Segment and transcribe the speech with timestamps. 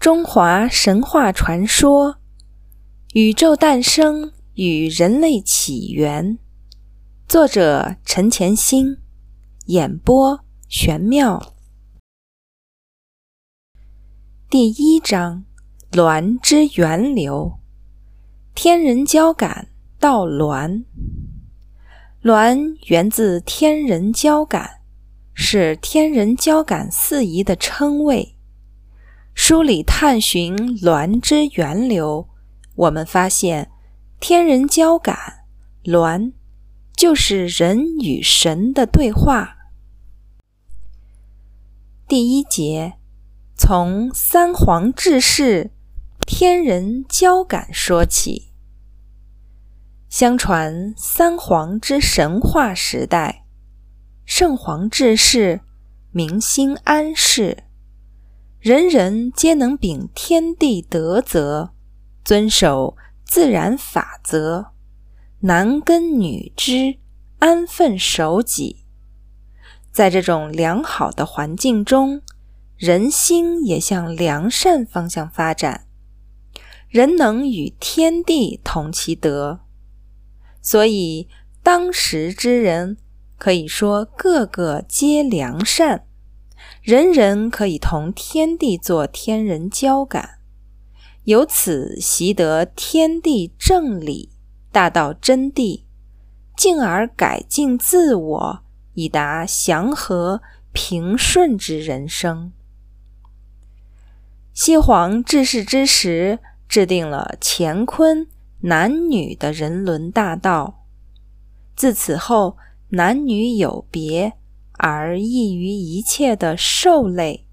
[0.00, 2.16] 中华神话传说：
[3.12, 6.38] 宇宙诞生与人类起源。
[7.28, 8.96] 作者：陈前兴，
[9.66, 10.40] 演播：
[10.70, 11.52] 玄妙。
[14.48, 15.44] 第一章：
[15.92, 17.58] 鸾之源流。
[18.54, 20.84] 天人交感到鸾，
[22.22, 24.80] 鸾源自天人交感，
[25.34, 28.38] 是天人交感四仪的称谓。
[29.34, 32.28] 梳理探寻鸾之源流，
[32.74, 33.70] 我们发现
[34.20, 35.44] 天人交感，
[35.84, 36.32] 鸾
[36.94, 39.56] 就是人与神的对话。
[42.06, 42.94] 第一节
[43.56, 45.70] 从三皇治世、
[46.26, 48.52] 天人交感说起。
[50.08, 53.44] 相传三皇之神话时代，
[54.24, 55.60] 圣皇治世，
[56.10, 57.64] 民心安适。
[58.60, 61.70] 人人皆能秉天地德则，
[62.22, 64.72] 遵守自然法则，
[65.38, 66.98] 男耕女织，
[67.38, 68.84] 安分守己。
[69.90, 72.20] 在这种良好的环境中，
[72.76, 75.86] 人心也向良善方向发展，
[76.90, 79.60] 人能与天地同其德。
[80.60, 81.30] 所以，
[81.62, 82.98] 当时之人
[83.38, 86.04] 可以说个个皆良善。
[86.82, 90.38] 人人可以同天地做天人交感，
[91.24, 94.30] 由此习得天地正理、
[94.72, 95.82] 大道真谛，
[96.56, 98.62] 进而改进自我，
[98.94, 100.40] 以达祥和
[100.72, 102.52] 平顺之人生。
[104.52, 106.38] 西皇治世之时，
[106.68, 108.26] 制定了乾坤
[108.60, 110.84] 男女的人伦大道。
[111.74, 112.56] 自此后，
[112.90, 114.34] 男女有别。
[114.82, 117.44] 而异于一切的兽类、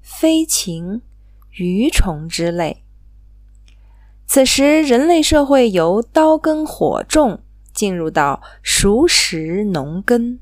[0.00, 1.02] 飞禽、
[1.52, 2.82] 鱼虫之类。
[4.26, 7.40] 此时，人类社会由刀耕火种
[7.72, 10.40] 进入到熟食农耕，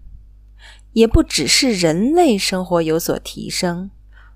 [0.94, 3.90] 也不只是人类生活有所提升，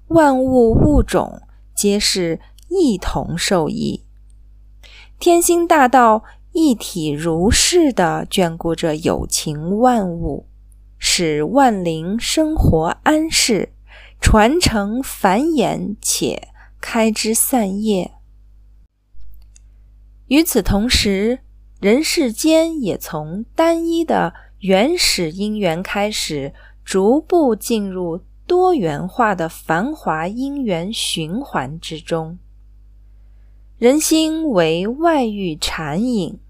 [0.08, 1.40] 万物物种
[1.74, 4.04] 皆是一同受益。
[5.18, 10.49] 天星大道一体如是的眷顾着有情万物。
[11.22, 13.74] 使万灵生活安适，
[14.22, 16.48] 传承繁衍且
[16.80, 18.12] 开枝散叶。
[20.28, 21.40] 与此同时，
[21.78, 26.54] 人世间也从单一的原始因缘开始，
[26.86, 32.38] 逐步进入多元化的繁华因缘循环之中。
[33.76, 36.40] 人心为外遇缠引，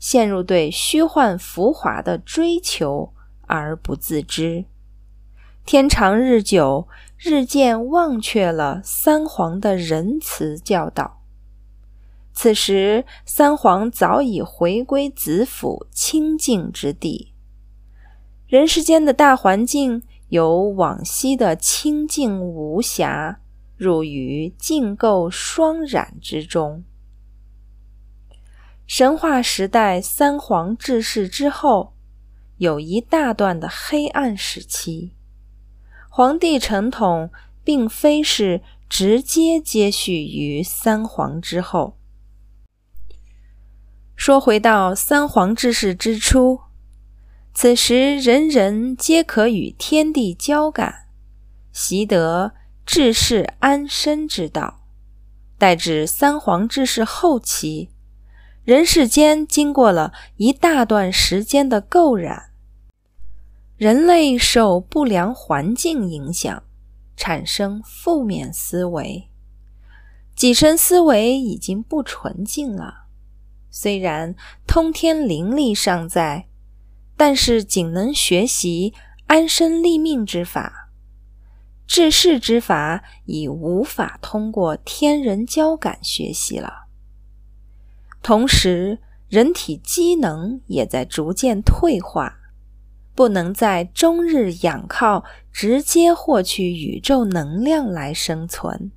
[0.00, 3.12] 陷入对虚幻浮华的追求。
[3.46, 4.64] 而不自知，
[5.64, 6.86] 天长日久，
[7.18, 11.22] 日渐忘却了三皇的仁慈教导。
[12.32, 17.32] 此时，三皇早已回归子府清净之地，
[18.46, 23.40] 人世间的大环境由往昔的清净无瑕，
[23.76, 26.84] 入于净垢双染之中。
[28.86, 31.95] 神话时代，三皇治世之后。
[32.58, 35.12] 有一大段的黑暗时期，
[36.08, 37.30] 皇帝承统
[37.62, 41.98] 并非是直接接续于三皇之后。
[44.14, 46.60] 说回到三皇治世之初，
[47.52, 51.08] 此时人人皆可与天地交感，
[51.72, 52.54] 习得
[52.86, 54.80] 治世安身之道。
[55.58, 57.90] 待至三皇治世后期，
[58.66, 62.50] 人世间经过了一大段时间的垢染，
[63.76, 66.64] 人类受不良环境影响，
[67.16, 69.28] 产生负面思维，
[70.34, 73.04] 己身思维已经不纯净了。
[73.70, 74.34] 虽然
[74.66, 76.48] 通天灵力尚在，
[77.16, 78.92] 但是仅能学习
[79.28, 80.90] 安身立命之法，
[81.86, 86.85] 治世之法已无法通过天人交感学习了。
[88.26, 92.40] 同时，人体机能也在逐渐退化，
[93.14, 98.90] 不能在终日仰靠直接获取宇宙能量来生存，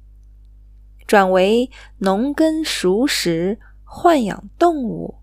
[1.06, 5.20] 转为农耕熟食、豢养动物、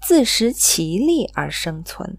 [0.00, 2.16] 自食其力而生存。